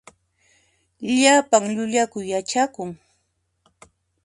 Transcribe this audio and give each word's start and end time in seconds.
Llapan 1.19 1.63
llullakuy 1.75 2.21
yachakun. 2.31 2.89